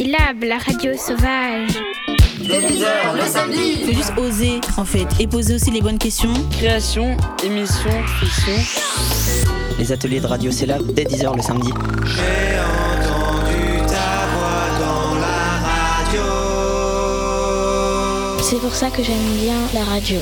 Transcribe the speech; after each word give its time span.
Syllabe, 0.00 0.44
la 0.44 0.56
radio 0.56 0.96
sauvage. 0.96 1.78
Dès 2.38 2.60
10h 2.60 3.16
le 3.16 3.26
samedi. 3.26 3.84
Faut 3.84 3.92
juste 3.92 4.16
oser 4.16 4.58
en 4.78 4.86
fait 4.86 5.06
et 5.20 5.26
poser 5.26 5.56
aussi 5.56 5.70
les 5.70 5.82
bonnes 5.82 5.98
questions. 5.98 6.32
Création, 6.50 7.18
émission, 7.44 7.90
fiction. 8.18 8.54
Les 9.78 9.92
ateliers 9.92 10.20
de 10.20 10.26
radio 10.26 10.50
Syllabe 10.50 10.90
dès 10.94 11.04
10h 11.04 11.36
le 11.36 11.42
samedi. 11.42 11.68
J'ai 12.06 12.58
entendu 12.80 13.86
ta 13.86 14.24
voix 14.32 14.70
dans 14.80 15.20
la 15.20 15.60
radio. 15.68 16.22
C'est 18.42 18.58
pour 18.58 18.74
ça 18.74 18.88
que 18.88 19.02
j'aime 19.02 19.36
bien 19.42 19.58
la 19.74 19.84
radio. 19.84 20.18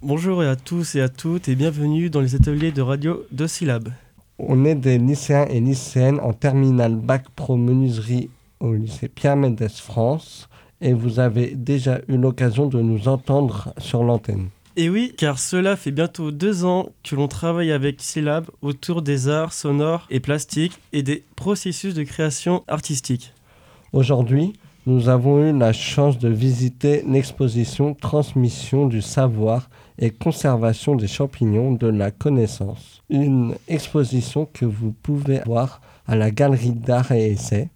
Bonjour 0.00 0.42
à 0.42 0.54
tous 0.54 0.94
et 0.94 1.00
à 1.00 1.08
toutes 1.08 1.48
et 1.48 1.56
bienvenue 1.56 2.08
dans 2.08 2.20
les 2.20 2.36
ateliers 2.36 2.70
de 2.70 2.82
radio 2.82 3.26
de 3.32 3.48
Syllabe. 3.48 3.88
On 4.38 4.64
est 4.64 4.74
des 4.74 4.98
lycéens 4.98 5.46
et 5.46 5.60
lycéennes 5.60 6.20
en 6.20 6.32
terminale 6.32 6.96
bac 6.96 7.24
pro 7.36 7.56
menuiserie 7.56 8.30
au 8.60 8.72
lycée 8.72 9.08
Pierre 9.08 9.36
Mendès 9.36 9.68
France 9.68 10.48
et 10.80 10.92
vous 10.92 11.20
avez 11.20 11.54
déjà 11.54 12.00
eu 12.08 12.16
l'occasion 12.16 12.66
de 12.66 12.80
nous 12.80 13.08
entendre 13.08 13.72
sur 13.78 14.02
l'antenne. 14.02 14.48
Et 14.76 14.88
oui, 14.88 15.12
car 15.16 15.38
cela 15.38 15.76
fait 15.76 15.90
bientôt 15.90 16.30
deux 16.30 16.64
ans 16.64 16.88
que 17.04 17.14
l'on 17.14 17.28
travaille 17.28 17.72
avec 17.72 18.00
Syllabe 18.00 18.46
autour 18.62 19.02
des 19.02 19.28
arts 19.28 19.52
sonores 19.52 20.06
et 20.08 20.18
plastiques 20.18 20.78
et 20.92 21.02
des 21.02 21.24
processus 21.36 21.94
de 21.94 22.02
création 22.02 22.64
artistique. 22.68 23.34
Aujourd'hui, 23.92 24.54
nous 24.84 25.08
avons 25.08 25.44
eu 25.44 25.56
la 25.56 25.72
chance 25.72 26.18
de 26.18 26.28
visiter 26.28 27.04
l'exposition 27.06 27.94
Transmission 27.94 28.86
du 28.86 29.00
savoir 29.00 29.70
et 29.98 30.10
conservation 30.10 30.96
des 30.96 31.06
champignons 31.06 31.72
de 31.72 31.86
la 31.86 32.10
connaissance. 32.10 33.02
Une 33.08 33.54
exposition 33.68 34.48
que 34.52 34.64
vous 34.64 34.92
pouvez 34.92 35.40
voir 35.46 35.80
à 36.06 36.16
la 36.16 36.32
Galerie 36.32 36.72
d'Art 36.72 37.12
et 37.12 37.30
Essai 37.30 37.70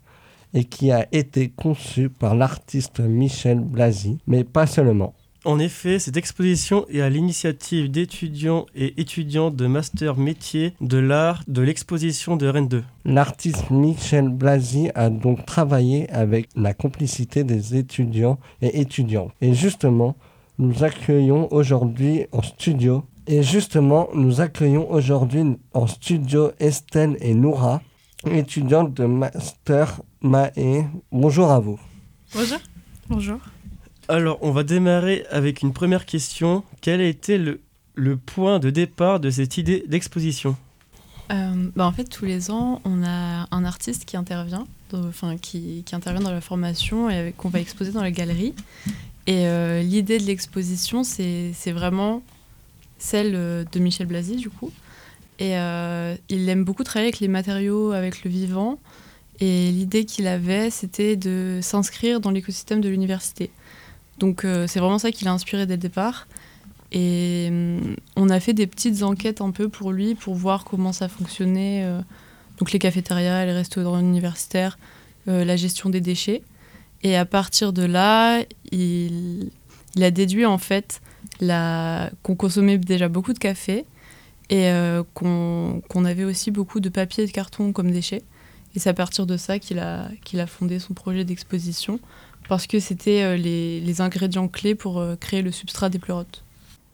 et 0.53 0.65
qui 0.65 0.91
a 0.91 1.07
été 1.13 1.49
conçue 1.51 2.09
par 2.09 2.35
l'artiste 2.35 3.01
Michel 3.01 3.61
Blasi, 3.61 4.19
mais 4.27 4.43
pas 4.43 4.67
seulement. 4.67 5.15
En 5.47 5.61
effet, 5.61 6.01
cette 6.01 6.17
exposition 6.17 6.87
est 6.89 7.01
à 7.01 7.09
l'initiative 7.09 7.89
d'étudiants 7.89 8.67
et 8.75 9.01
étudiantes 9.01 9.55
de 9.55 9.69
master 9.69 10.17
métier 10.17 10.75
de 10.81 10.99
l'art 10.99 11.45
de 11.47 11.63
l'exposition 11.63 12.37
de 12.37 12.49
Rennes 12.49 12.67
2. 12.67 12.83
L'artiste 13.05 13.71
Michel 13.71 14.29
Blasi 14.29 14.91
a 14.97 15.09
donc 15.09 15.47
travaillé 15.47 16.11
avec 16.11 16.49
la 16.57 16.75
complicité 16.75 17.45
des 17.45 17.77
étudiants 17.77 18.41
et 18.61 18.81
étudiantes. 18.81 19.31
Et 19.41 19.55
justement, 19.55 20.17
nous 20.59 20.83
accueillons 20.83 21.47
aujourd'hui 21.53 22.27
en 22.33 22.43
studio. 22.43 23.05
Et 23.29 23.45
justement, 23.45 24.09
nous 24.15 24.41
accueillons 24.41 24.91
aujourd'hui 24.91 25.45
en 25.75 25.87
studio 25.87 26.51
Estelle 26.59 27.17
et 27.21 27.35
Noura, 27.35 27.83
étudiantes 28.29 28.93
de 28.95 29.05
master 29.05 30.03
MAE. 30.23 30.89
Bonjour 31.13 31.53
à 31.53 31.61
vous. 31.61 31.79
Bonjour. 32.35 32.59
Bonjour. 33.09 33.39
Alors, 34.09 34.39
on 34.41 34.53
va 34.53 34.63
démarrer 34.63 35.27
avec 35.31 35.63
une 35.63 35.73
première 35.73 36.07
question. 36.07 36.63
Quel 36.81 37.01
a 37.01 37.05
été 37.05 37.39
le, 37.39 37.61
point 38.17 38.61
de 38.61 38.71
départ 38.71 39.19
de 39.19 39.31
cette 39.31 39.59
idée 39.59 39.85
d'exposition 39.89 40.57
euh, 41.33 41.71
bah 41.75 41.85
en 41.85 41.91
fait, 41.91 42.05
tous 42.05 42.25
les 42.25 42.53
ans, 42.53 42.81
on 42.85 43.03
a 43.03 43.49
un 43.51 43.65
artiste 43.65 44.05
qui 44.05 44.17
intervient, 44.17 44.65
enfin 44.93 45.37
qui, 45.37 45.85
intervient 45.91 46.21
dans 46.21 46.31
la 46.31 46.41
formation 46.41 47.11
et 47.11 47.35
qu'on 47.37 47.49
va 47.49 47.59
exposer 47.59 47.91
dans 47.91 48.03
la 48.03 48.13
galerie. 48.13 48.55
Et 49.27 49.49
euh, 49.49 49.83
l'idée 49.83 50.19
de 50.19 50.23
l'exposition, 50.23 51.03
c'est 51.03 51.73
vraiment 51.73 52.23
celle 52.99 53.33
euh, 53.35 53.65
de 53.73 53.81
Michel 53.81 54.07
Blasi, 54.07 54.37
du 54.37 54.51
coup. 54.51 54.71
Et 55.41 55.55
il 56.29 56.49
aime 56.49 56.65
beaucoup 56.65 56.85
travailler 56.85 57.09
avec 57.09 57.19
les 57.19 57.29
matériaux, 57.29 57.91
avec 57.91 58.23
le 58.23 58.31
vivant. 58.31 58.79
Et 59.41 59.73
l'idée 59.73 60.05
qu'il 60.05 60.29
avait, 60.29 60.71
c'était 60.71 61.17
de 61.17 61.59
s'inscrire 61.61 62.21
dans 62.21 62.31
l'écosystème 62.31 62.81
de 62.81 62.89
l'université. 62.89 63.51
Donc 64.19 64.47
c'est 64.67 64.81
vraiment 64.81 64.99
ça 64.99 65.11
qui 65.11 65.25
l'a 65.25 65.33
inspiré 65.33 65.67
dès 65.67 65.75
le 65.75 65.81
départ. 65.81 66.27
Et 66.93 67.51
on 68.17 68.31
a 68.31 68.41
fait 68.41 68.55
des 68.55 68.67
petites 68.67 69.03
enquêtes 69.03 69.41
un 69.41 69.51
peu 69.51 69.69
pour 69.69 69.93
lui, 69.93 70.15
pour 70.15 70.35
voir 70.35 70.65
comment 70.65 70.93
ça 70.93 71.09
fonctionnait. 71.09 71.87
donc 72.59 72.73
les 72.73 72.79
cafétérias, 72.79 73.45
les 73.45 73.53
restaurants 73.53 73.99
universitaires, 73.99 74.79
la 75.27 75.57
gestion 75.57 75.91
des 75.91 76.01
déchets. 76.01 76.43
Et 77.03 77.17
à 77.17 77.25
partir 77.25 77.73
de 77.73 77.85
là, 77.85 78.43
il, 78.73 79.51
a 80.01 80.11
déduit 80.11 80.47
en 80.47 80.59
fait 80.59 81.01
qu'on 81.39 82.35
consommait 82.37 82.79
déjà 82.79 83.09
beaucoup 83.09 83.33
de 83.33 83.39
café 83.39 83.85
et 84.49 84.71
euh, 84.71 85.03
qu'on 85.15 86.05
avait 86.05 86.25
aussi 86.25 86.51
beaucoup 86.51 86.81
de 86.81 86.89
papier 86.89 87.25
et 87.25 87.27
de 87.27 87.33
carton 87.33 87.73
comme 87.73 87.91
déchets. 87.91 88.23
Et 88.75 88.79
c'est 88.79 88.91
à 88.91 88.95
partir 88.95 89.27
de 89.27 89.37
ça 89.37 89.59
qu'il 89.59 89.79
a 89.79 90.47
fondé 90.47 90.79
son 90.79 90.95
projet 90.95 91.25
d'exposition, 91.25 91.99
parce 92.49 92.67
que 92.67 92.81
c'était 92.81 93.23
euh, 93.23 93.37
les, 93.37 93.81
les, 93.81 94.01
ingrédients 94.01 94.49
clés 94.49 94.75
pour 94.75 94.99
euh, 94.99 95.17
créer 95.17 95.43
le 95.43 95.51
substrat 95.51 95.89
des 95.89 95.99
pleurotes. 95.99 96.43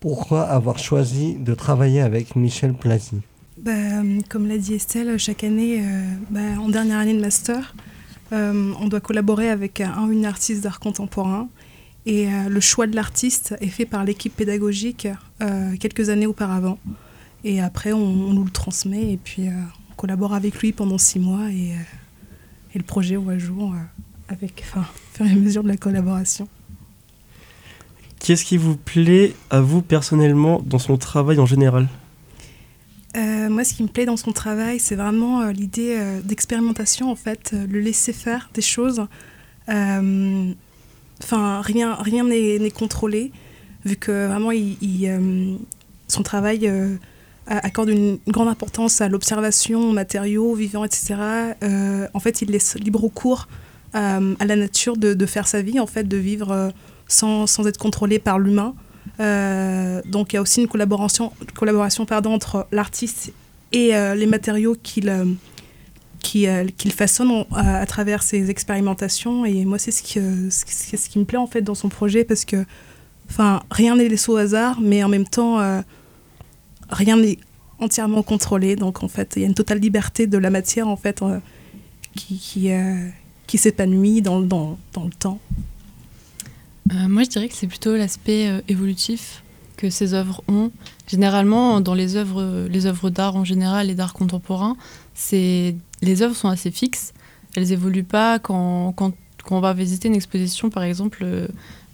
Pourquoi 0.00 0.42
avoir 0.42 0.78
choisi 0.78 1.34
de 1.34 1.54
travailler 1.54 2.00
avec 2.00 2.34
Michel 2.36 2.74
Plasi? 2.74 3.20
Bah, 3.58 3.72
Comme 4.28 4.48
l'a 4.48 4.58
dit 4.58 4.74
Estelle, 4.74 5.16
chaque 5.18 5.44
année, 5.44 5.84
bah, 6.30 6.40
en 6.60 6.68
dernière 6.68 6.98
année 6.98 7.14
de 7.14 7.20
master, 7.20 7.74
euh, 8.32 8.72
on 8.80 8.88
doit 8.88 9.00
collaborer 9.00 9.50
avec 9.50 9.80
un 9.80 10.06
ou 10.06 10.12
une 10.12 10.24
artiste 10.24 10.62
d'art 10.62 10.80
contemporain. 10.80 11.48
Et 12.06 12.26
euh, 12.28 12.48
le 12.48 12.60
choix 12.60 12.86
de 12.86 12.96
l'artiste 12.96 13.54
est 13.60 13.68
fait 13.68 13.86
par 13.86 14.04
l'équipe 14.04 14.34
pédagogique 14.34 15.06
euh, 15.42 15.76
quelques 15.78 16.08
années 16.08 16.26
auparavant. 16.26 16.78
Et 17.44 17.60
après, 17.60 17.92
on, 17.92 18.32
nous 18.32 18.44
le 18.44 18.50
transmet 18.50 19.12
et 19.12 19.16
puis 19.16 19.48
on 19.90 19.94
collabore 19.94 20.34
avec 20.34 20.60
lui 20.60 20.72
pendant 20.72 20.98
six 20.98 21.18
mois 21.18 21.50
et, 21.50 21.72
et 22.74 22.78
le 22.78 22.84
projet 22.84 23.16
voit 23.16 23.36
jour 23.36 23.74
avec, 24.32 24.64
enfin, 24.66 24.80
au 24.80 25.16
fur 25.16 25.26
et 25.26 25.30
à 25.30 25.34
mesure 25.34 25.62
de 25.62 25.68
la 25.68 25.76
collaboration. 25.76 26.48
Qu'est-ce 28.18 28.44
qui 28.44 28.56
vous 28.56 28.76
plaît 28.76 29.34
à 29.50 29.60
vous 29.60 29.82
personnellement 29.82 30.60
dans 30.64 30.78
son 30.78 30.96
travail 30.96 31.38
en 31.40 31.46
général? 31.46 31.88
Euh, 33.16 33.50
moi, 33.50 33.64
ce 33.64 33.74
qui 33.74 33.82
me 33.82 33.88
plaît 33.88 34.06
dans 34.06 34.16
son 34.16 34.32
travail, 34.32 34.78
c'est 34.78 34.94
vraiment 34.94 35.42
euh, 35.42 35.52
l'idée 35.52 35.96
euh, 35.98 36.20
d'expérimentation, 36.22 37.10
en 37.10 37.16
fait, 37.16 37.52
le 37.52 37.80
laisser 37.80 38.12
faire 38.12 38.50
des 38.54 38.62
choses. 38.62 39.06
Enfin, 39.68 40.54
rien 41.60 41.94
rien 41.94 42.24
n'est 42.24 42.70
contrôlé, 42.70 43.32
vu 43.84 43.96
que 43.96 44.26
vraiment, 44.26 44.50
il, 44.50 45.10
son 46.08 46.22
travail 46.22 46.70
accorde 47.46 47.90
une, 47.90 48.18
grande 48.28 48.48
importance 48.48 49.00
à 49.00 49.08
l'observation, 49.08 49.90
aux 49.90 49.92
matériaux 49.92 50.54
vivants, 50.54 50.84
etc. 50.84 51.14
en 52.12 52.20
fait, 52.20 52.42
il 52.42 52.50
laisse 52.50 52.76
libre 52.76 53.08
cours 53.08 53.46
à 53.94 54.44
la 54.44 54.56
nature 54.56 54.96
de, 54.96 55.26
faire 55.26 55.46
sa 55.46 55.62
vie, 55.62 55.78
en 55.80 55.86
fait, 55.86 56.04
de 56.04 56.16
vivre 56.16 56.72
sans, 57.08 57.46
sans 57.46 57.66
être 57.66 57.78
contrôlé 57.78 58.18
par 58.18 58.38
l'humain. 58.38 58.74
Euh, 59.20 60.00
donc 60.06 60.32
il 60.32 60.36
y 60.36 60.38
a 60.38 60.42
aussi 60.42 60.62
une 60.62 60.68
collaboration, 60.68 61.32
collaboration 61.54 62.06
pardon, 62.06 62.32
entre 62.32 62.66
l'artiste 62.72 63.32
et 63.72 63.94
euh, 63.94 64.14
les 64.14 64.26
matériaux 64.26 64.76
qu'il 64.82 65.08
euh, 65.08 65.24
qu'il 66.22 66.92
façonne 66.92 67.44
à, 67.52 67.84
travers 67.86 68.22
ses 68.22 68.48
expérimentations. 68.48 69.44
Et 69.44 69.64
moi, 69.64 69.78
c'est 69.78 69.90
ce 69.90 70.02
ce, 70.50 70.96
ce 70.96 71.08
qui 71.08 71.18
me 71.18 71.24
plaît 71.24 71.38
en 71.38 71.46
fait 71.46 71.62
dans 71.62 71.74
son 71.74 71.88
projet 71.88 72.24
parce 72.24 72.44
que 72.44 72.64
rien 73.70 73.96
n'est 73.96 74.08
laissé 74.08 74.30
au 74.30 74.36
hasard, 74.36 74.80
mais 74.80 75.02
en 75.02 75.08
même 75.08 75.26
temps, 75.26 75.58
rien 76.90 77.16
n'est 77.16 77.38
entièrement 77.80 78.22
contrôlé. 78.22 78.76
Donc 78.76 79.02
en 79.02 79.08
fait, 79.08 79.32
il 79.34 79.42
y 79.42 79.44
a 79.44 79.48
une 79.48 79.54
totale 79.54 79.78
liberté 79.80 80.28
de 80.28 80.38
la 80.38 80.50
matière 80.50 80.86
en 80.86 80.96
fait 80.96 81.22
qui, 82.14 82.38
qui, 82.38 82.70
qui 83.46 83.58
s'épanouit 83.58 84.22
dans, 84.22 84.40
dans, 84.40 84.78
dans 84.92 85.04
le 85.04 85.12
temps. 85.12 85.40
Euh, 86.90 87.08
moi, 87.08 87.22
je 87.22 87.28
dirais 87.28 87.48
que 87.48 87.54
c'est 87.54 87.66
plutôt 87.66 87.96
l'aspect 87.96 88.48
euh, 88.48 88.60
évolutif 88.68 89.42
que 89.76 89.90
ces 89.90 90.14
œuvres 90.14 90.42
ont. 90.48 90.70
Généralement, 91.06 91.80
dans 91.80 91.94
les 91.94 92.16
œuvres, 92.16 92.66
les 92.68 92.86
œuvres 92.86 93.10
d'art 93.10 93.36
en 93.36 93.44
général 93.44 93.90
et 93.90 93.94
d'art 93.94 94.14
contemporain, 94.14 94.76
c'est 95.14 95.74
les 96.02 96.22
œuvres 96.22 96.36
sont 96.36 96.48
assez 96.48 96.70
fixes. 96.70 97.12
Elles 97.54 97.72
évoluent 97.72 98.04
pas 98.04 98.38
quand, 98.38 98.92
quand, 98.92 99.12
quand 99.44 99.56
on 99.56 99.60
va 99.60 99.72
visiter 99.72 100.08
une 100.08 100.14
exposition, 100.14 100.70
par 100.70 100.82
exemple. 100.82 101.20
Euh, 101.22 101.48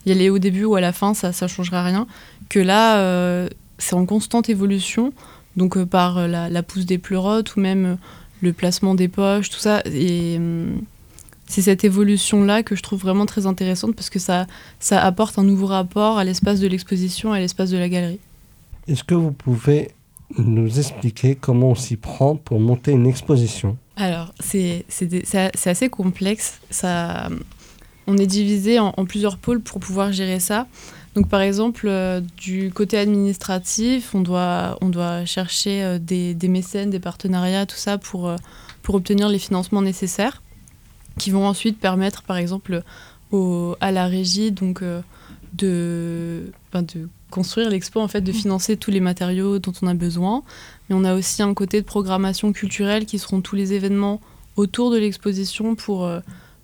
y 0.07 0.13
aller 0.13 0.31
au 0.31 0.39
début 0.39 0.65
ou 0.65 0.75
à 0.75 0.81
la 0.81 0.93
fin, 0.93 1.13
ça 1.13 1.31
ne 1.31 1.49
changera 1.49 1.85
rien. 1.85 2.07
Que 2.49 2.61
là, 2.61 3.47
c'est 3.77 3.95
en 3.95 4.07
constante 4.07 4.49
évolution, 4.49 5.13
donc 5.57 5.83
par 5.85 6.27
la, 6.27 6.49
la, 6.49 6.63
pousse 6.63 6.87
des 6.87 6.97
pleurotes 6.97 7.57
ou 7.57 7.61
même 7.61 7.99
le 8.41 8.53
placement 8.55 8.95
des 8.95 9.09
poches, 9.09 9.51
tout 9.51 9.59
ça. 9.59 9.83
Et 9.85 10.37
hum, 10.39 10.81
c'est 11.49 11.63
cette 11.63 11.85
évolution-là 11.85 12.63
que 12.63 12.77
je 12.77 12.83
trouve 12.83 13.01
vraiment 13.01 13.27
très 13.27 13.47
intéressante 13.47 13.95
parce 13.95 14.11
que 14.11 14.19
ça, 14.19 14.47
ça 14.81 15.03
apporte 15.03 15.39
un 15.39 15.45
nouveau 15.45 15.67
rapport 15.67 16.19
à 16.19 16.25
l'espace 16.25 16.61
de 16.61 16.69
l'exposition 16.69 17.35
et 17.35 17.39
à 17.39 17.41
l'espace 17.41 17.71
de 17.71 17.79
la 17.79 17.89
galerie. 17.89 18.21
Est-ce 18.87 19.05
que 19.05 19.15
vous 19.15 19.33
pouvez 19.33 19.91
nous 20.37 20.79
expliquer 20.79 21.35
comment 21.35 21.71
on 21.71 21.75
s'y 21.75 21.97
prend 21.97 22.37
pour 22.37 22.61
monter 22.61 22.93
une 22.93 23.07
exposition? 23.07 23.77
Alors, 23.97 24.33
c'est 24.41 24.85
assez 25.67 25.89
complexe. 25.89 26.61
Ça, 26.71 27.29
on 28.07 28.17
est 28.17 28.27
divisé 28.27 28.79
en, 28.79 28.93
plusieurs 29.05 29.39
pôles 29.39 29.61
pour 29.61 29.81
pouvoir 29.81 30.13
gérer 30.13 30.41
ça. 30.41 30.67
Donc, 31.15 31.29
par 31.29 31.41
exemple, 31.41 31.87
euh, 31.89 32.21
du 32.37 32.71
côté 32.73 32.97
administratif, 32.97 34.15
on 34.15 34.21
doit, 34.21 34.79
on 34.81 34.89
doit 34.89 35.25
chercher 35.25 35.83
euh, 35.83 35.99
des, 35.99 36.35
des, 36.35 36.49
mécènes, 36.49 36.91
des 36.91 37.01
partenariats, 37.01 37.67
tout 37.67 37.77
ça 37.77 37.99
pour, 37.99 38.29
euh, 38.29 38.37
pour 38.83 38.95
obtenir 38.95 39.29
les 39.29 39.39
financements 39.39 39.83
nécessaires, 39.83 40.43
qui 41.19 41.31
vont 41.31 41.47
ensuite 41.47 41.79
permettre, 41.79 42.23
par 42.23 42.37
exemple, 42.37 42.83
au, 43.33 43.77
à 43.81 43.93
la 43.93 44.07
régie 44.07 44.53
donc, 44.53 44.83
de, 45.53 46.53
ben, 46.73 46.83
de 46.83 47.09
construire 47.31 47.69
l'expo, 47.69 48.01
en 48.01 48.09
fait, 48.09 48.23
de 48.23 48.33
financer 48.33 48.77
tous 48.77 48.91
les 48.91 49.01
matériaux 49.01 49.59
dont 49.59 49.73
on 49.83 49.87
a 49.87 49.95
besoin. 49.95 50.43
Mais 50.89 50.97
on 50.97 51.05
a 51.05 51.15
aussi 51.15 51.43
un 51.43 51.53
côté 51.55 51.81
de 51.81 51.87
programmation 51.87 52.53
culturelle 52.53 53.05
qui 53.05 53.19
seront 53.19 53.41
tous 53.41 53.57
les 53.57 53.75
événements 53.75 54.21
autour 54.57 54.91
de 54.91 54.97
l'exposition 54.97 55.75
pour, 55.75 56.11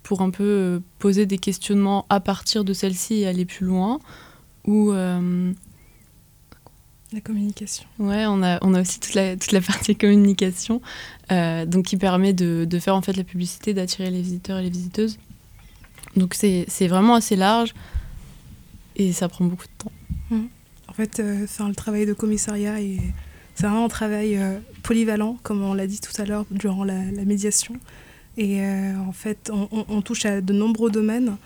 pour 0.03 0.23
un 0.23 0.31
peu 0.31 0.81
poser 0.99 1.27
des 1.27 1.39
questionnements 1.39 2.07
à 2.09 2.21
partir 2.21 2.65
de 2.65 2.73
celle-ci 2.73 3.21
et 3.21 3.27
aller 3.27 3.45
plus 3.45 3.67
loin. 3.67 3.99
Ou 4.67 4.93
la 7.15 7.21
communication. 7.21 7.85
Ouais, 7.99 8.25
on 8.27 8.43
a, 8.43 8.59
on 8.63 8.75
a 8.75 8.81
aussi 8.81 9.01
toute 9.01 9.15
la, 9.15 9.37
toute 9.37 9.53
la 9.53 9.61
partie 9.61 9.97
communication, 9.97 10.83
euh, 11.33 11.65
donc 11.65 11.87
qui 11.87 11.97
permet 11.97 12.33
de, 12.33 12.67
de, 12.69 12.79
faire 12.79 12.95
en 12.95 13.03
fait 13.03 13.17
la 13.17 13.25
publicité, 13.25 13.75
d'attirer 13.75 14.11
les 14.11 14.21
visiteurs 14.21 14.59
et 14.59 14.63
les 14.63 14.71
visiteuses. 14.71 15.19
Donc 16.17 16.35
c'est 16.35 16.87
vraiment 16.87 17.15
assez 17.15 17.37
large 17.37 17.75
et 18.97 19.13
ça 19.13 19.29
prend 19.29 19.45
beaucoup 19.45 19.67
de 19.67 19.85
temps. 19.85 19.93
Mmh. 20.31 20.45
En 20.89 20.93
fait, 20.93 21.19
euh, 21.19 21.47
faire 21.47 21.69
le 21.69 21.75
travail 21.75 22.07
de 22.07 22.13
commissariat, 22.13 22.77
c'est 23.55 23.67
vraiment 23.67 23.87
un 23.87 23.89
travail 23.89 24.37
euh, 24.37 24.59
polyvalent, 24.83 25.39
comme 25.43 25.63
on 25.63 25.75
l'a 25.75 25.87
dit 25.87 26.01
tout 26.01 26.21
à 26.21 26.25
l'heure 26.25 26.47
durant 26.51 26.85
la, 26.85 27.11
la, 27.11 27.25
médiation. 27.25 27.75
Et 28.37 28.61
euh, 28.61 28.97
en 28.99 29.13
fait, 29.13 29.51
on, 29.53 29.69
on, 29.73 29.85
on, 29.89 30.03
touche 30.03 30.25
à 30.25 30.41
de 30.41 30.53
nombreux 30.53 30.91
domaines. 30.91 31.37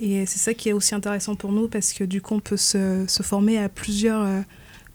Et 0.00 0.26
c'est 0.26 0.38
ça 0.38 0.54
qui 0.54 0.68
est 0.68 0.72
aussi 0.72 0.94
intéressant 0.94 1.34
pour 1.34 1.52
nous 1.52 1.68
parce 1.68 1.92
que 1.92 2.04
du 2.04 2.20
coup, 2.20 2.34
on 2.34 2.40
peut 2.40 2.56
se, 2.56 3.04
se 3.06 3.22
former 3.22 3.58
à 3.58 3.68
plusieurs 3.68 4.44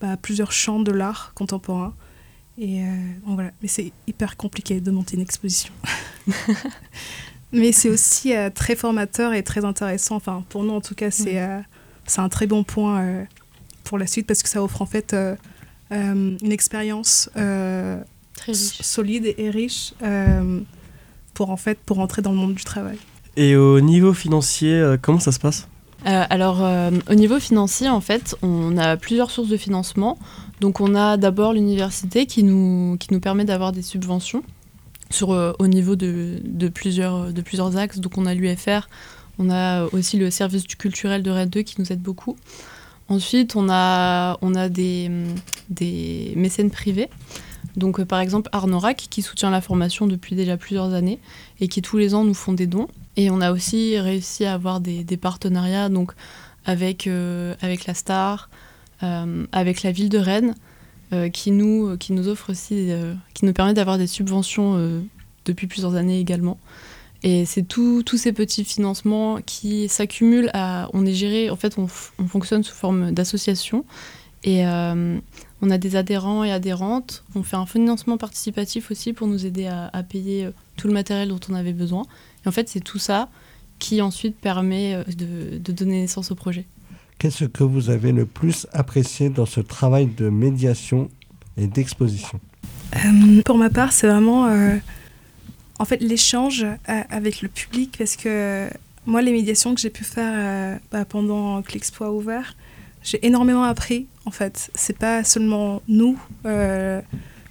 bah, 0.01 0.17
plusieurs 0.17 0.51
champs 0.51 0.79
de 0.79 0.91
l'art 0.91 1.33
contemporain. 1.33 1.93
Et 2.57 2.83
euh, 2.83 2.85
bon, 3.25 3.35
voilà. 3.35 3.51
Mais 3.61 3.67
c'est 3.67 3.91
hyper 4.07 4.37
compliqué 4.37 4.81
de 4.81 4.91
monter 4.91 5.15
une 5.15 5.21
exposition. 5.21 5.73
Mais 7.53 7.71
c'est 7.71 7.89
aussi 7.89 8.35
euh, 8.35 8.49
très 8.49 8.75
formateur 8.75 9.33
et 9.33 9.43
très 9.43 9.63
intéressant. 9.63 10.15
Enfin, 10.15 10.43
pour 10.49 10.63
nous, 10.63 10.73
en 10.73 10.81
tout 10.81 10.95
cas, 10.95 11.11
c'est 11.11 11.41
euh, 11.41 11.59
c'est 12.07 12.21
un 12.21 12.29
très 12.29 12.47
bon 12.47 12.63
point 12.63 13.01
euh, 13.01 13.23
pour 13.83 13.97
la 13.97 14.07
suite 14.07 14.25
parce 14.25 14.41
que 14.41 14.49
ça 14.49 14.63
offre 14.63 14.81
en 14.81 14.85
fait 14.85 15.13
euh, 15.13 15.35
euh, 15.91 16.37
une 16.41 16.51
expérience 16.51 17.29
solide 18.43 19.35
et 19.37 19.49
riche 19.49 19.93
pour 21.33 21.51
en 21.51 21.57
fait 21.57 21.77
pour 21.85 21.99
entrer 21.99 22.21
dans 22.21 22.31
le 22.31 22.37
monde 22.37 22.55
du 22.55 22.63
travail. 22.63 22.97
Et 23.35 23.55
au 23.55 23.79
niveau 23.81 24.13
financier, 24.13 24.95
comment 25.01 25.19
ça 25.19 25.31
se 25.31 25.39
passe? 25.39 25.67
Euh, 26.07 26.23
alors, 26.29 26.63
euh, 26.63 26.91
au 27.09 27.15
niveau 27.15 27.39
financier, 27.39 27.89
en 27.89 27.99
fait, 27.99 28.35
on 28.41 28.77
a 28.77 28.95
plusieurs 28.95 29.29
sources 29.29 29.49
de 29.49 29.57
financement. 29.57 30.17
Donc, 30.61 30.79
on 30.79 30.95
a 30.95 31.17
d'abord 31.17 31.53
l'université 31.53 32.25
qui 32.25 32.43
nous, 32.43 32.97
permet 33.21 33.43
d'avoir 33.43 33.73
des 33.73 33.81
subventions 33.81 34.43
euh, 35.23 35.53
au 35.59 35.67
niveau 35.67 35.95
de, 35.97 36.69
plusieurs, 36.69 37.77
axes. 37.77 37.99
Donc, 37.99 38.17
on 38.17 38.25
a 38.25 38.33
l'UFR, 38.33 38.87
on 39.37 39.49
a 39.49 39.85
aussi 39.91 40.17
le 40.17 40.31
service 40.31 40.63
du 40.63 40.77
culturel 40.77 41.23
de 41.23 41.31
Rennes 41.31 41.49
2 41.49 41.61
qui 41.61 41.75
nous 41.79 41.91
aide 41.91 42.01
beaucoup. 42.01 42.37
Ensuite, 43.09 43.57
on 43.57 43.69
a, 43.69 44.37
des 44.69 45.11
mécènes 46.37 46.71
privés. 46.71 47.09
Donc, 47.75 48.01
par 48.05 48.21
exemple, 48.21 48.49
Arnorac, 48.53 49.07
qui 49.09 49.21
soutient 49.21 49.49
la 49.49 49.61
formation 49.61 50.07
depuis 50.07 50.35
déjà 50.35 50.55
plusieurs 50.55 50.93
années 50.93 51.19
et 51.59 51.67
qui 51.67 51.81
tous 51.81 51.97
les 51.97 52.15
ans 52.15 52.23
nous 52.23 52.33
font 52.33 52.53
des 52.53 52.65
dons. 52.65 52.87
Et 53.17 53.31
on 53.31 53.41
a 53.41 53.51
aussi 53.51 53.99
réussi 53.99 54.45
à 54.45 54.53
avoir 54.53 54.79
des, 54.79 55.03
partenariats 55.17 55.89
donc 55.89 56.11
avec, 56.65 57.07
euh, 57.07 57.55
avec 57.61 57.87
la 57.87 57.95
Star, 57.95 58.49
euh, 59.01 59.45
avec 59.51 59.81
la 59.81 59.91
ville 59.91 60.09
de 60.09 60.19
Rennes, 60.19 60.53
euh, 61.13 61.29
qui, 61.29 61.51
nous, 61.51 61.97
qui 61.97 62.13
nous 62.13 62.27
offre 62.27 62.51
aussi, 62.51 62.91
qui 63.33 63.45
nous 63.45 63.53
permet 63.53 63.73
d'avoir 63.73 63.97
des 63.97 64.07
subventions 64.07 65.01
depuis 65.45 65.65
plusieurs 65.65 65.95
années 65.95 66.19
également. 66.19 66.59
Et 67.23 67.45
c'est 67.45 67.63
tous 67.63 68.03
ces 68.17 68.31
petits 68.31 68.63
financements 68.63 69.39
qui 69.43 69.89
s'accumulent 69.89 70.51
à. 70.53 70.87
On 70.93 71.03
est 71.03 71.13
géré, 71.13 71.49
en 71.49 71.55
fait, 71.55 71.79
on, 71.79 71.87
on 72.19 72.27
fonctionne 72.27 72.63
sous 72.63 72.75
forme 72.75 73.11
d'association. 73.11 73.83
Et 74.43 74.63
on 74.63 75.69
a 75.71 75.79
des 75.79 75.95
adhérents 75.95 76.43
et 76.43 76.51
adhérentes. 76.51 77.23
On 77.33 77.41
fait 77.41 77.55
un 77.55 77.65
financement 77.65 78.19
participatif 78.19 78.91
aussi 78.91 79.13
pour 79.13 79.25
nous 79.25 79.47
aider 79.47 79.65
à 79.65 80.03
payer 80.03 80.49
tout 80.75 80.87
le 80.87 80.93
matériel 80.93 81.29
dont 81.29 81.39
on 81.49 81.55
avait 81.55 81.73
besoin. 81.73 82.05
Et 82.47 82.49
en 82.49 82.53
fait, 82.53 82.69
c'est 82.69 82.79
tout 82.79 82.97
ça 82.97 83.27
qui 83.77 84.01
ensuite 84.01 84.37
permet 84.37 85.03
de, 85.17 85.57
de 85.57 85.71
donner 85.73 85.99
naissance 85.99 86.31
au 86.31 86.35
projet. 86.35 86.65
Qu'est-ce 87.19 87.43
que 87.43 87.65
vous 87.65 87.89
avez 87.89 88.13
le 88.13 88.25
plus 88.25 88.67
apprécié 88.71 89.29
dans 89.29 89.45
ce 89.45 89.59
travail 89.59 90.05
de 90.05 90.29
médiation 90.29 91.09
et 91.57 91.67
d'exposition? 91.67 92.39
Euh, 92.95 93.41
Pour 93.43 93.57
ma 93.57 93.69
part, 93.69 93.91
c'est 93.91 94.07
vraiment 94.07 94.45
euh, 94.45 94.77
en 95.77 95.83
fait 95.83 96.01
l'échange 96.01 96.65
avec 96.87 97.41
le 97.41 97.49
public 97.49 97.95
parce 97.97 98.15
que 98.15 98.69
moi, 99.05 99.21
les 99.21 99.33
médiations 99.33 99.75
que 99.75 99.81
j'ai 99.81 99.89
pu 99.89 100.05
faire 100.05 100.33
euh, 100.33 100.77
bah, 100.89 101.03
pendant 101.03 101.61
que 101.61 101.73
l'expo 101.73 102.05
a 102.05 102.11
ouvert, 102.11 102.55
j'ai 103.03 103.25
énormément 103.25 103.63
appris 103.63 104.07
en 104.25 104.31
fait. 104.31 104.71
C'est 104.73 104.97
pas 104.97 105.25
seulement 105.25 105.81
nous, 105.89 106.17
euh, 106.45 107.01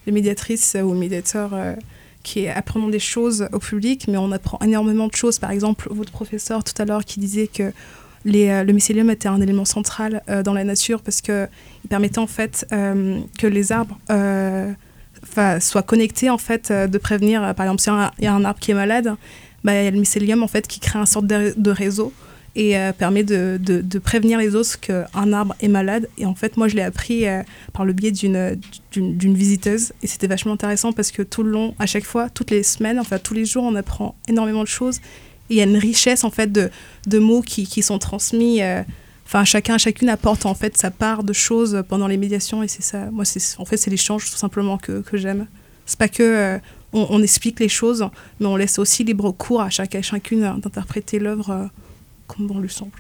les 0.06 0.12
médiatrices 0.12 0.74
ou 0.82 0.94
médiateurs 0.94 1.52
qui 2.26 2.48
apprenons 2.48 2.88
des 2.88 2.98
choses 2.98 3.48
au 3.52 3.60
public, 3.60 4.06
mais 4.08 4.16
on 4.16 4.32
apprend 4.32 4.58
énormément 4.58 5.06
de 5.06 5.14
choses. 5.14 5.38
Par 5.38 5.52
exemple, 5.52 5.86
votre 5.92 6.10
professeur 6.10 6.64
tout 6.64 6.74
à 6.82 6.84
l'heure 6.84 7.04
qui 7.04 7.20
disait 7.20 7.46
que 7.46 7.72
euh, 8.26 8.64
le 8.64 8.72
mycélium 8.72 9.08
était 9.10 9.28
un 9.28 9.40
élément 9.40 9.64
central 9.64 10.22
euh, 10.28 10.42
dans 10.42 10.52
la 10.52 10.64
nature 10.64 11.02
parce 11.02 11.20
qu'il 11.20 11.48
permettait 11.88 12.18
en 12.18 12.26
fait 12.26 12.66
euh, 12.72 13.20
que 13.38 13.46
les 13.46 13.70
arbres 13.70 13.96
soient 15.60 15.82
connectés, 15.82 16.28
en 16.28 16.38
fait, 16.38 16.72
de 16.72 16.98
prévenir, 16.98 17.54
par 17.54 17.66
exemple, 17.66 17.80
s'il 17.80 17.92
y, 18.18 18.24
y, 18.24 18.26
a 18.26 18.34
un 18.34 18.44
arbre 18.44 18.58
qui 18.58 18.72
est 18.72 18.74
malade, 18.74 19.14
bah, 19.62 19.80
il 19.80 19.84
y 19.84 19.88
a 19.88 19.90
le 19.92 19.98
mycélium 19.98 20.42
en 20.42 20.48
fait, 20.48 20.66
qui 20.66 20.80
crée 20.80 20.98
un 20.98 21.06
sorte 21.06 21.26
de, 21.26 21.54
de 21.56 21.70
réseau 21.70 22.12
et 22.56 22.76
euh, 22.78 22.92
permet 22.92 23.22
de, 23.22 23.60
de, 23.60 23.98
prévenir 23.98 24.38
les 24.38 24.56
autres 24.56 24.80
qu'un 24.80 25.32
arbre 25.32 25.54
est 25.60 25.68
malade. 25.68 26.08
Et 26.16 26.24
en 26.24 26.34
fait, 26.34 26.56
moi, 26.56 26.68
je 26.68 26.74
l'ai 26.74 26.82
appris 26.82 27.26
euh, 27.26 27.42
par 27.74 27.84
le 27.84 27.92
biais 27.92 28.10
d'une 28.10 29.34
visiteuse. 29.34 29.92
Et 30.02 30.06
c'était 30.06 30.26
vachement 30.26 30.54
intéressant 30.54 30.92
parce 30.92 31.12
que 31.12 31.22
tout 31.22 31.42
le 31.42 31.50
long, 31.50 31.74
à 31.78 31.84
chaque 31.84 32.04
fois, 32.04 32.30
toutes 32.30 32.50
les 32.50 32.62
semaines, 32.62 32.98
enfin 32.98 33.18
tous 33.18 33.34
les 33.34 33.44
jours, 33.44 33.62
on 33.62 33.74
apprend 33.74 34.16
énormément 34.26 34.62
de 34.62 34.68
choses. 34.68 34.96
Et 35.50 35.54
il 35.54 35.56
y 35.58 35.60
a 35.60 35.64
une 35.64 35.76
richesse 35.76 36.24
en 36.24 36.30
fait 36.30 36.50
de, 36.50 36.70
de 37.06 37.18
mots 37.18 37.42
qui, 37.42 37.66
qui 37.66 37.82
sont 37.82 37.98
transmis. 37.98 38.62
Euh, 38.62 38.82
enfin, 39.26 39.44
chacun, 39.44 39.76
chacune 39.76 40.08
apporte 40.08 40.46
en 40.46 40.54
fait 40.54 40.78
sa 40.78 40.90
part 40.90 41.24
de 41.24 41.34
choses 41.34 41.84
pendant 41.90 42.06
les 42.06 42.16
médiations. 42.16 42.62
Et 42.62 42.68
c'est 42.68 42.82
ça, 42.82 43.10
moi, 43.12 43.24
en 43.58 43.64
fait, 43.66 43.76
c'est 43.76 43.90
l'échange 43.90 44.30
tout 44.30 44.38
simplement 44.38 44.78
que, 44.78 45.02
que 45.02 45.18
j'aime. 45.18 45.46
C'est 45.84 45.98
pas 45.98 46.08
que 46.08 46.58
on, 46.92 47.22
explique 47.22 47.60
les 47.60 47.68
choses, 47.68 48.08
mais 48.40 48.46
on 48.46 48.56
laisse 48.56 48.78
aussi 48.78 49.04
libre 49.04 49.30
cours 49.30 49.60
à 49.60 49.68
chacun 49.68 50.00
chacune 50.00 50.40
d'interpréter 50.40 51.18
l'œuvre 51.18 51.70
comme 52.26 52.46
bon 52.46 52.58
lui 52.58 52.70
semble. 52.70 52.92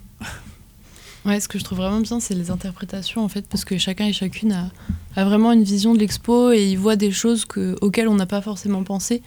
Ouais, 1.26 1.40
ce 1.40 1.48
que 1.48 1.58
je 1.58 1.64
trouve 1.64 1.78
vraiment 1.78 2.00
bien, 2.00 2.20
c'est 2.20 2.34
les 2.34 2.52
interprétations, 2.52 3.24
en 3.24 3.28
fait, 3.28 3.48
parce 3.48 3.64
que 3.64 3.78
chacun 3.78 4.06
et 4.06 4.12
chacune 4.12 4.52
a, 4.52 4.70
a 5.16 5.24
vraiment 5.24 5.50
une 5.50 5.64
vision 5.64 5.92
de 5.92 5.98
l'expo 5.98 6.52
et 6.52 6.62
il 6.62 6.76
voit 6.78 6.94
des 6.94 7.10
choses 7.10 7.44
que, 7.44 7.76
auxquelles 7.80 8.06
on 8.06 8.14
n'a 8.14 8.26
pas 8.26 8.40
forcément 8.40 8.84
pensé. 8.84 9.22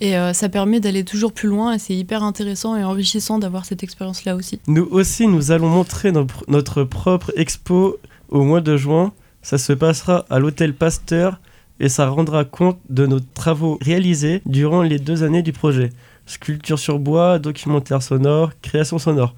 Et 0.00 0.18
euh, 0.18 0.32
ça 0.32 0.48
permet 0.48 0.80
d'aller 0.80 1.04
toujours 1.04 1.32
plus 1.32 1.48
loin 1.48 1.74
et 1.74 1.78
c'est 1.78 1.94
hyper 1.94 2.24
intéressant 2.24 2.74
et 2.74 2.82
enrichissant 2.82 3.38
d'avoir 3.38 3.64
cette 3.64 3.84
expérience-là 3.84 4.34
aussi. 4.34 4.58
Nous 4.66 4.88
aussi, 4.90 5.28
nous 5.28 5.52
allons 5.52 5.68
montrer 5.68 6.10
no 6.10 6.26
notre 6.48 6.82
propre 6.82 7.32
expo 7.36 7.98
au 8.28 8.42
mois 8.42 8.60
de 8.60 8.76
juin. 8.76 9.12
Ça 9.42 9.56
se 9.56 9.72
passera 9.72 10.26
à 10.28 10.40
l'hôtel 10.40 10.74
Pasteur 10.74 11.38
et 11.78 11.88
ça 11.88 12.08
rendra 12.08 12.44
compte 12.44 12.78
de 12.88 13.06
nos 13.06 13.20
travaux 13.20 13.78
réalisés 13.80 14.42
durant 14.46 14.82
les 14.82 14.98
deux 14.98 15.22
années 15.22 15.42
du 15.42 15.52
projet. 15.52 15.90
Sculpture 16.26 16.78
sur 16.78 16.98
bois, 16.98 17.38
documentaire 17.38 18.02
sonore, 18.02 18.50
création 18.60 18.98
sonore. 18.98 19.34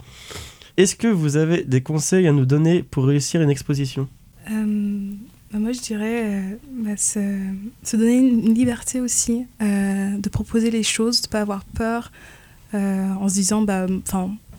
Est-ce 0.79 0.97
que 0.97 1.09
vous 1.09 1.37
avez 1.37 1.65
des 1.65 1.83
conseils 1.83 2.27
à 2.29 2.33
nous 2.33 2.47
donner 2.47 2.83
pour 2.83 3.05
réussir 3.05 3.43
une 3.43 3.51
exposition? 3.51 4.09
Euh, 4.51 5.13
bah 5.53 5.59
Moi, 5.59 5.73
je 5.73 5.81
dirais 5.81 6.23
euh, 6.25 6.57
bah, 6.71 6.97
se, 6.97 7.97
donner 7.97 8.17
une 8.19 8.55
liberté 8.55 9.01
aussi, 9.01 9.45
euh, 9.61 10.17
de 10.17 10.29
proposer 10.29 10.71
les 10.71 10.83
choses, 10.83 11.21
de 11.21 11.27
ne 11.27 11.33
pas 11.33 11.41
avoir 11.41 11.65
peur, 11.65 12.11
en 12.73 13.29
se 13.29 13.35
disant, 13.35 13.63
bah, 13.63 13.87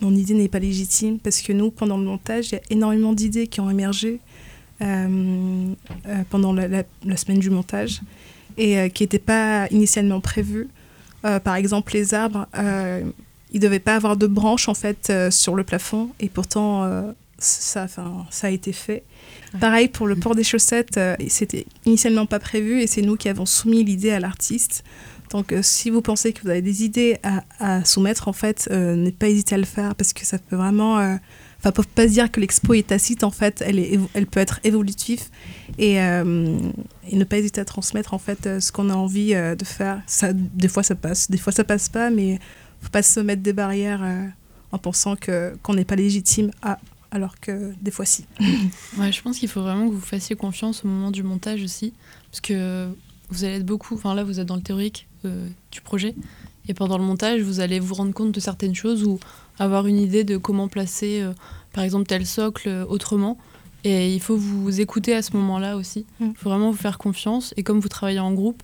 mon 0.02 0.14
idée 0.14 0.34
n'est 0.34 0.50
pas 0.50 0.60
légitime, 0.60 1.20
parce 1.20 1.42
que 1.42 1.54
nous, 1.54 1.72
pendant 1.72 1.98
le 1.98 2.04
montage, 2.04 2.52
il 2.52 2.56
y 2.56 2.58
a 2.58 2.62
énormément 2.70 3.14
d'idées 3.14 3.48
qui 3.48 3.62
ont 3.62 3.70
émergé 3.70 4.20
pendant 6.30 6.54
la, 6.54 6.84
semaine 7.16 7.40
du 7.40 7.50
montage 7.50 8.02
et 8.58 8.90
qui 8.90 9.04
n'étaient 9.04 9.20
pas 9.20 9.68
initialement 9.70 10.20
prévues. 10.20 10.68
Par 11.22 11.56
exemple, 11.56 11.94
les 11.94 12.14
arbres 12.14 12.48
il 13.52 13.60
ne 13.60 13.66
devait 13.66 13.80
pas 13.80 13.96
avoir 13.96 14.18
de 14.18 14.28
branches 14.28 14.70
en 14.70 14.74
fait 14.74 15.10
euh, 15.10 15.32
sur 15.32 15.56
le 15.56 15.64
plafond 15.64 16.10
et 16.20 16.30
pourtant 16.30 16.84
euh, 16.84 17.12
ça, 17.38 17.88
ça 17.88 18.48
a 18.48 18.50
été 18.50 18.74
fait. 18.74 19.04
Ouais. 19.54 19.60
Pareil 19.60 19.88
pour 19.88 20.08
le 20.08 20.16
port 20.16 20.36
des 20.36 20.44
chaussettes, 20.44 20.98
euh, 20.98 21.16
c'était 21.30 21.66
initialement 21.86 22.26
pas 22.26 22.40
prévu 22.40 22.82
et 22.82 22.88
c'est 22.88 23.02
nous 23.02 23.16
qui 23.16 23.30
avons 23.30 23.46
soumis 23.46 23.84
l'idée 23.84 24.12
à 24.12 24.20
l'artiste. 24.20 24.84
Donc 25.32 25.52
euh, 25.52 25.62
si 25.64 25.90
vous 25.90 26.02
pensez 26.02 26.34
que 26.34 26.42
vous 26.42 26.50
avez 26.50 26.62
des 26.62 26.84
idées 26.84 27.18
à, 27.24 27.44
à 27.60 27.86
soumettre, 27.86 28.28
en 28.28 28.34
fait, 28.34 28.68
euh, 28.72 28.96
n'hésitez 28.96 29.18
pas 29.18 29.30
hésiter 29.30 29.56
à 29.56 29.60
le 29.60 29.66
faire 29.66 29.96
parce 29.96 30.14
que 30.14 30.26
ça 30.26 30.38
peut 30.38 30.56
vraiment 30.56 31.18
enfin, 31.60 31.72
peuvent 31.72 31.88
pas 31.88 32.08
se 32.08 32.14
dire 32.14 32.32
que 32.32 32.40
l'expo 32.40 32.74
est 32.74 32.88
tacite. 32.88 33.24
En 33.24 33.32
fait, 33.32 33.64
elle, 33.66 34.26
peut 34.28 34.40
être 34.40 34.60
évolutive 34.64 35.24
et, 35.78 36.02
euh, 36.02 36.58
et 37.10 37.16
ne 37.16 37.24
pas 37.24 37.38
hésiter 37.38 37.62
à 37.62 37.66
transmettre 37.66 38.14
en 38.14 38.20
fait 38.20 38.48
euh, 38.48 38.60
ce 38.60 38.72
qu'on 38.72 38.90
a 38.90 38.96
envie 38.96 39.36
euh, 39.36 39.56
de 39.56 39.66
faire. 39.66 40.02
Des 40.34 40.68
fois, 40.68 40.84
ça 40.84 40.96
passe, 40.96 41.30
des 41.30 41.38
fois, 41.38 41.52
ça 41.52 41.64
passe 41.64 41.90
pas, 41.90 42.10
mais 42.10 42.40
faut 42.82 42.90
pas 42.90 43.04
se 43.04 43.20
mettre 43.20 43.42
des 43.42 43.54
barrières 43.54 44.02
en 44.72 44.78
pensant 44.78 45.16
que 45.16 45.58
qu'on 45.64 45.74
n'est 45.74 45.86
pas 45.86 45.98
légitime 45.98 46.52
alors 47.12 47.40
que 47.40 47.74
des 47.82 47.92
fois 47.92 48.06
si. 48.06 48.26
Je 48.40 49.22
pense 49.22 49.40
qu'il 49.40 49.50
faut 49.50 49.62
vraiment 49.62 49.90
que 49.90 49.94
vous 49.94 50.00
fassiez 50.00 50.38
confiance 50.38 50.86
au 50.86 50.88
moment 50.88 51.12
du 51.12 51.24
montage 51.24 51.62
aussi, 51.62 51.94
parce 52.32 52.40
que 52.40 52.88
vous 53.30 53.44
allez 53.44 53.56
être 53.56 53.66
beaucoup. 53.66 53.96
Enfin 53.96 54.16
là, 54.16 54.24
vous 54.24 54.40
êtes 54.40 54.48
dans 54.48 54.56
le 54.56 54.62
théorique 54.62 55.08
du 55.72 55.82
projet, 55.82 56.16
et 56.70 56.74
pendant 56.74 56.98
le 56.98 57.04
montage, 57.04 57.42
vous 57.42 57.60
allez 57.60 57.82
vous 57.82 57.96
rendre 57.96 58.14
compte 58.14 58.32
de 58.32 58.40
certaines 58.40 58.76
choses 58.76 59.04
ou 59.04 59.20
avoir 59.60 59.86
une 59.88 59.98
idée 60.00 60.24
de 60.24 60.38
comment 60.38 60.68
placer, 60.68 61.22
euh, 61.22 61.34
par 61.74 61.84
exemple, 61.84 62.06
tel 62.08 62.26
socle 62.26 62.68
euh, 62.70 62.86
autrement. 62.88 63.38
Et 63.84 64.14
il 64.14 64.20
faut 64.20 64.36
vous 64.36 64.82
écouter 64.82 65.14
à 65.16 65.22
ce 65.22 65.36
moment-là 65.38 65.78
aussi. 65.78 66.06
Il 66.20 66.28
Mm. 66.28 66.34
faut 66.36 66.50
vraiment 66.50 66.72
vous 66.72 66.78
faire 66.78 66.98
confiance. 66.98 67.54
Et 67.58 67.64
comme 67.64 67.80
vous 67.80 67.88
travaillez 67.90 68.20
en 68.20 68.34
groupe, 68.34 68.62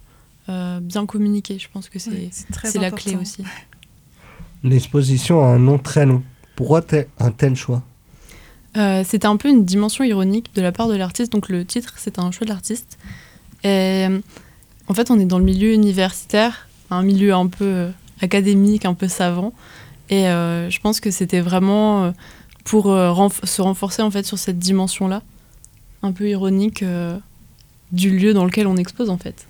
euh, 0.49 0.79
bien 0.81 1.05
communiquer. 1.05 1.57
Je 1.59 1.67
pense 1.71 1.89
que 1.89 1.99
c'est 1.99 2.29
c'est 2.31 2.79
la 2.79 2.91
clé 2.91 3.15
aussi. 3.15 3.43
L'exposition 4.63 5.43
a 5.43 5.47
un 5.47 5.59
nom 5.59 5.77
très 5.77 6.05
long. 6.05 6.23
Pourquoi 6.55 6.81
un 7.19 7.31
tel 7.31 7.55
choix? 7.55 7.83
Euh, 8.77 9.03
C'était 9.05 9.27
un 9.27 9.37
peu 9.37 9.49
une 9.49 9.63
dimension 9.65 10.03
ironique 10.03 10.53
de 10.55 10.61
la 10.61 10.71
part 10.71 10.87
de 10.87 10.95
l'artiste. 10.95 11.31
Donc 11.31 11.49
le 11.49 11.65
titre, 11.65 11.93
c'est 11.97 12.19
un 12.19 12.31
choix 12.31 12.45
de 12.45 12.51
l'artiste. 12.51 12.97
Et 13.63 14.07
en 14.87 14.93
fait, 14.93 15.11
on 15.11 15.19
est 15.19 15.25
dans 15.25 15.39
le 15.39 15.45
milieu 15.45 15.73
universitaire, 15.73 16.67
un 16.89 17.03
milieu 17.03 17.33
un 17.33 17.47
peu 17.47 17.89
académique, 18.21 18.85
un 18.85 18.93
peu 18.93 19.07
savant. 19.07 19.53
Et 20.09 20.27
euh, 20.27 20.69
je 20.69 20.79
pense 20.79 20.99
que 20.99 21.11
c'était 21.11 21.41
vraiment 21.41 22.05
euh, 22.05 22.11
pour 22.63 22.91
euh, 22.91 23.29
se 23.43 23.61
renforcer 23.61 24.01
en 24.01 24.11
fait 24.11 24.23
sur 24.23 24.37
cette 24.37 24.59
dimension-là, 24.59 25.23
un 26.03 26.11
peu 26.11 26.29
ironique 26.29 26.83
du 27.91 28.17
lieu 28.17 28.33
dans 28.33 28.45
lequel 28.45 28.67
on 28.67 28.77
expose 28.77 29.09
en 29.09 29.17
fait. 29.17 29.47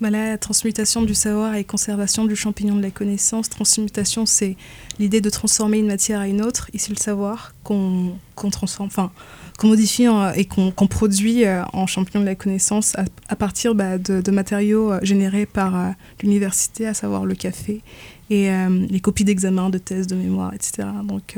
Bah 0.00 0.08
là, 0.08 0.38
transmutation 0.38 1.02
du 1.02 1.14
savoir 1.14 1.54
et 1.56 1.64
conservation 1.64 2.24
du 2.24 2.34
champignon 2.34 2.74
de 2.74 2.80
la 2.80 2.90
connaissance. 2.90 3.50
Transmutation, 3.50 4.24
c'est 4.24 4.56
l'idée 4.98 5.20
de 5.20 5.28
transformer 5.28 5.78
une 5.78 5.88
matière 5.88 6.20
à 6.20 6.26
une 6.26 6.40
autre. 6.40 6.70
Ici, 6.72 6.90
le 6.90 6.96
savoir 6.96 7.52
qu'on 7.64 8.14
qu'on 8.34 8.48
transforme, 8.48 8.86
enfin, 8.86 9.12
qu'on 9.60 9.68
modifie 9.68 10.08
en- 10.08 10.32
et 10.32 10.46
qu'on 10.46 10.70
produit 10.72 11.44
euh, 11.44 11.62
en 11.74 11.86
champignon 11.86 12.22
de 12.22 12.26
la 12.26 12.34
connaissance 12.34 12.96
à, 13.28 13.36
partir 13.36 13.74
bah, 13.74 13.98
de, 13.98 14.30
matériaux 14.30 14.90
euh, 14.90 15.00
générés 15.02 15.44
par 15.44 15.76
euh, 15.76 15.90
l'université, 16.22 16.86
à 16.86 16.94
savoir 16.94 17.26
le 17.26 17.34
café 17.34 17.82
et 18.30 18.48
les 18.88 19.00
copies 19.00 19.24
d'examen, 19.24 19.70
de 19.70 19.78
thèses, 19.78 20.06
de 20.06 20.14
mémoire, 20.14 20.54
etc. 20.54 20.86
Donc, 21.02 21.36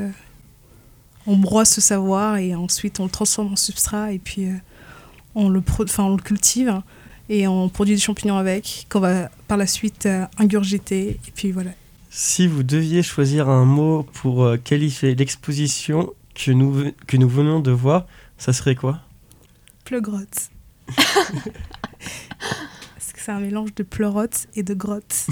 on 1.26 1.38
broie 1.38 1.64
ce 1.64 1.80
savoir 1.80 2.36
et 2.36 2.54
ensuite 2.54 3.00
on 3.00 3.04
le 3.04 3.10
transforme 3.10 3.54
en 3.54 3.56
substrat 3.56 4.12
et 4.12 4.18
puis 4.18 4.48
on, 5.34 5.48
le 5.48 5.62
on 5.96 6.10
le 6.10 6.22
cultive 6.22 6.82
et 7.30 7.48
on 7.48 7.70
produit 7.70 7.94
des 7.94 8.00
champignons 8.00 8.36
avec, 8.36 8.84
qu'on 8.90 9.00
va 9.00 9.30
par 9.48 9.56
la 9.56 9.66
suite 9.66 10.06
ingurgiter. 10.36 11.18
Et 11.26 11.32
puis 11.34 11.50
voilà. 11.50 11.70
Si 12.10 12.46
vous 12.46 12.62
deviez 12.62 13.02
choisir 13.02 13.48
un 13.48 13.64
mot 13.64 14.02
pour 14.12 14.46
qualifier 14.62 15.14
l'exposition 15.14 16.12
que 16.34 16.52
nous, 16.52 16.92
que 17.06 17.16
nous 17.16 17.28
venons 17.28 17.60
de 17.60 17.70
voir, 17.70 18.06
ça 18.38 18.52
serait 18.52 18.74
quoi? 18.74 19.00
Pleugrotte. 19.84 20.50
parce 20.86 23.12
que 23.12 23.20
c'est 23.20 23.32
un 23.32 23.40
mélange 23.40 23.74
de 23.74 23.82
pleurote 23.82 24.46
et 24.54 24.62
de 24.62 24.74
grotte. 24.74 25.26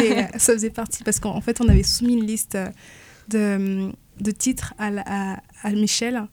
Et 0.00 0.12
euh, 0.12 0.22
ça 0.36 0.52
faisait 0.52 0.70
partie, 0.70 1.04
parce 1.04 1.20
qu'en 1.20 1.34
en 1.34 1.40
fait, 1.40 1.60
on 1.60 1.68
avait 1.68 1.82
soumis 1.82 2.14
une 2.14 2.26
liste 2.26 2.54
euh, 2.54 2.70
de, 3.28 3.92
de 4.20 4.30
titres 4.30 4.74
à, 4.78 5.34
à, 5.34 5.40
à 5.62 5.70
Michel. 5.70 6.26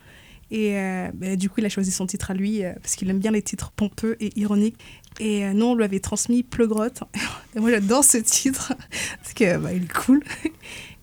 Et 0.52 0.78
euh, 0.78 1.10
bah, 1.14 1.38
du 1.38 1.50
coup, 1.50 1.56
il 1.60 1.66
a 1.66 1.70
choisi 1.70 1.92
son 1.92 2.06
titre 2.06 2.30
à 2.30 2.34
lui, 2.34 2.64
euh, 2.64 2.74
parce 2.82 2.96
qu'il 2.96 3.10
aime 3.10 3.20
bien 3.20 3.32
les 3.32 3.42
titres 3.42 3.72
pompeux 3.72 4.18
et 4.20 4.38
ironiques. 4.38 4.78
Et 5.20 5.46
euh, 5.46 5.54
nous, 5.54 5.68
on 5.68 5.76
lui 5.76 5.86
avait 5.86 6.02
transmis 6.02 6.44
Pleugrotte. 6.44 7.04
Et 7.56 7.60
moi, 7.60 7.72
j'adore 7.72 8.04
ce 8.04 8.18
titre, 8.18 8.74
parce 9.22 9.34
que 9.34 9.58
bah, 9.58 9.74
est 9.74 9.94
cool. 9.94 10.22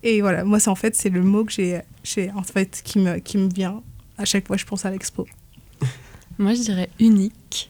Et 0.03 0.21
voilà, 0.21 0.43
moi, 0.43 0.59
c'est 0.59 0.69
en 0.69 0.75
fait, 0.75 0.95
c'est 0.95 1.09
le 1.09 1.21
mot 1.21 1.43
que 1.43 1.51
j'ai, 1.51 2.31
en 2.31 2.43
fait, 2.43 2.81
qui 2.83 2.99
me, 2.99 3.19
qui 3.19 3.37
me 3.37 3.49
vient 3.49 3.81
à 4.17 4.25
chaque 4.25 4.47
fois 4.47 4.55
que 4.55 4.61
je 4.61 4.65
pense 4.67 4.85
à 4.85 4.91
l'expo. 4.91 5.27
Moi, 6.37 6.53
je 6.53 6.61
dirais 6.61 6.89
unique. 6.99 7.69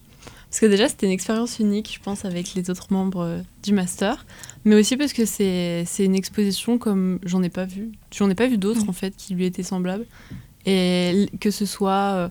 Parce 0.50 0.62
que 0.62 0.66
déjà, 0.66 0.88
c'était 0.88 1.06
une 1.06 1.12
expérience 1.12 1.60
unique, 1.60 1.92
je 1.94 2.00
pense, 2.04 2.26
avec 2.26 2.56
les 2.56 2.70
autres 2.72 2.92
membres 2.92 3.22
euh, 3.22 3.42
du 3.64 3.72
master. 3.72 4.26
Mais 4.66 4.76
aussi 4.76 4.98
parce 4.98 5.14
que 5.14 5.26
c'est 5.26 5.86
une 6.00 6.16
exposition 6.16 6.80
comme 6.80 7.20
j'en 7.24 7.44
ai 7.44 7.50
pas 7.50 7.66
vu. 7.66 7.92
J'en 8.12 8.30
ai 8.30 8.36
pas 8.36 8.48
vu 8.48 8.58
d'autres, 8.58 8.86
Mm. 8.86 8.90
en 8.90 8.94
fait, 8.94 9.16
qui 9.16 9.36
lui 9.36 9.46
étaient 9.46 9.64
semblables. 9.64 10.06
Et 10.66 11.30
que 11.40 11.52
ce 11.52 11.66
soit 11.66 12.14
euh, 12.16 12.30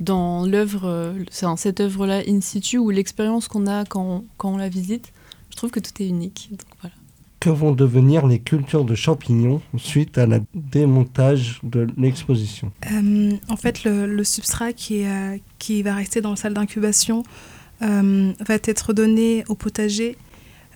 dans 0.00 0.46
l'œuvre, 0.46 0.86
euh, 0.88 1.14
cette 1.56 1.80
œuvre-là 1.80 2.22
in 2.26 2.40
situ 2.40 2.78
ou 2.78 2.88
l'expérience 2.90 3.48
qu'on 3.48 3.66
a 3.66 3.84
quand 3.84 4.02
on, 4.02 4.24
quand 4.38 4.52
on 4.52 4.56
la 4.56 4.68
visite, 4.68 5.12
je 5.50 5.56
trouve 5.56 5.70
que 5.70 5.80
tout 5.80 6.02
est 6.02 6.08
unique. 6.08 6.48
Donc 6.50 6.68
voilà. 6.80 6.94
Que 7.40 7.50
vont 7.50 7.70
devenir 7.72 8.26
les 8.26 8.40
cultures 8.40 8.84
de 8.84 8.96
champignons 8.96 9.62
suite 9.76 10.18
à 10.18 10.26
la 10.26 10.40
démontage 10.54 11.60
de 11.62 11.86
l'exposition 11.96 12.72
Euh, 12.90 13.30
en 13.48 13.56
fait, 13.56 13.84
le, 13.84 14.24
substrat 14.24 14.72
qui, 14.72 15.04
euh, 15.04 15.36
qui 15.60 15.82
va 15.82 15.94
rester 15.94 16.20
dans 16.20 16.30
la 16.30 16.36
salle 16.36 16.54
d'incubation 16.54 17.22
euh, 17.82 18.32
va 18.44 18.54
être 18.64 18.92
donné 18.92 19.44
au 19.48 19.54
potager 19.54 20.16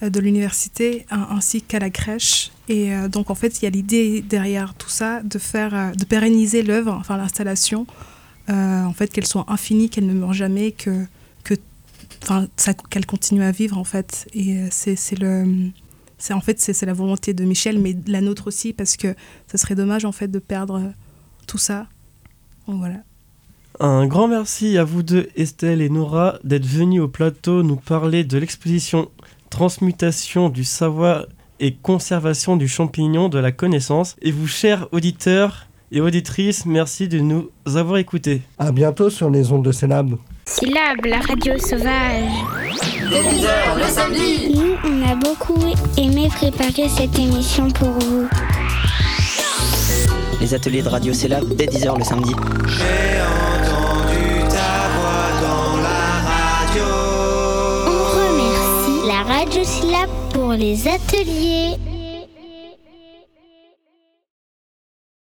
de 0.03 0.21
l'université 0.21 1.05
un- 1.11 1.27
ainsi 1.31 1.63
qu'à 1.63 1.81
la 1.81 1.91
crèche. 1.91 2.53
Et 2.69 2.91
donc, 3.11 3.31
en 3.31 3.35
fait, 3.35 3.61
il 3.61 3.65
y 3.65 3.67
a 3.67 3.71
l'idée 3.71 4.23
derrière 4.23 4.75
tout 4.75 4.89
ça 4.89 5.21
de 5.23 5.39
faire, 5.39 5.93
de 5.97 6.05
pérenniser 6.05 6.63
l'œuvre, 6.63 6.93
enfin 6.93 7.17
l'installation, 7.17 7.87
en 8.49 8.93
fait, 8.93 9.09
qu'elle 9.13 9.27
soit 9.27 9.45
infinie, 9.49 9.91
qu'elle 9.91 10.07
ne 10.07 10.15
meure 10.15 10.33
jamais, 10.33 10.71
que, 10.73 11.05
que, 11.45 11.55
qu'elle 12.91 13.07
continue 13.07 13.43
à 13.43 13.51
vivre, 13.51 13.79
en 13.79 13.85
fait. 13.85 14.29
Et 14.33 14.57
c'est 14.71 15.19
le, 15.19 15.71
en 16.31 16.41
fait 16.41 16.61
c'est 16.61 16.73
c'est 16.73 16.87
la 16.87 16.93
volonté 16.93 17.35
de 17.35 17.45
Michel, 17.45 17.79
mais 17.79 17.97
la 18.07 18.21
nôtre 18.21 18.47
aussi, 18.47 18.73
parce 18.73 18.97
que 18.97 19.15
ça 19.47 19.59
serait 19.59 19.75
dommage 19.75 20.05
en 20.05 20.13
fait 20.13 20.29
de 20.29 20.39
perdre 20.39 20.77
euh, 20.77 20.91
tout 21.47 21.59
ça. 21.59 21.87
Donc 22.69 22.79
voilà. 22.79 22.99
Un 23.81 24.07
grand 24.07 24.29
merci 24.29 24.79
à 24.79 24.85
vous 24.85 25.03
deux, 25.03 25.29
Estelle 25.35 25.81
et 25.81 25.89
Nora, 25.89 26.39
d'être 26.45 26.67
venus 26.67 27.01
au 27.01 27.09
plateau 27.09 27.63
nous 27.63 27.77
parler 27.77 28.23
de 28.23 28.39
l'exposition 28.39 29.11
Transmutation 29.51 30.49
du 30.49 30.65
savoir 30.65 31.27
et 31.61 31.75
conservation 31.75 32.57
du 32.57 32.69
champignon 32.69 33.29
de 33.29 33.39
la 33.39 33.53
connaissance. 33.53 34.17
Et 34.23 34.31
vous, 34.31 34.47
chers 34.47 34.89
auditeurs 34.93 35.67
et 35.91 36.01
auditrices, 36.01 36.65
merci 36.65 37.07
de 37.07 37.21
nous 37.21 37.51
avoir 37.67 37.99
écoutés. 37.99 38.41
À 38.59 38.73
bientôt 38.73 39.11
sur 39.11 39.29
les 39.29 39.53
ondes 39.53 39.65
de 39.65 39.73
Célab. 39.73 40.17
Syllabe, 40.63 41.07
la 41.07 41.19
radio 41.19 41.59
sauvage. 41.59 42.31
Dès 43.11 43.21
10h 43.21 43.79
le 43.79 43.85
samedi 43.89 44.55
Nous, 44.55 44.77
on 44.85 45.11
a 45.11 45.17
beaucoup 45.17 45.59
aimé 45.97 46.29
préparer 46.33 46.89
cette 46.89 47.19
émission 47.19 47.69
pour 47.69 47.89
vous. 47.89 48.29
Les 50.41 50.55
ateliers 50.55 50.83
de 50.83 50.89
radio 50.89 51.13
Célab 51.13 51.53
dès 51.57 51.67
10h 51.67 51.99
le 51.99 52.05
samedi. 52.05 52.33
J'ai 52.69 53.19
entendu 53.43 54.49
ta 54.49 54.87
voix 54.95 55.33
dans 55.43 55.83
la 55.83 56.05
radio. 56.31 56.85
On 57.89 58.05
remercie 58.21 59.09
la 59.09 59.35
radio 59.35 59.65
syllabe 59.65 60.11
pour 60.33 60.53
les 60.53 60.87
ateliers. 60.87 61.77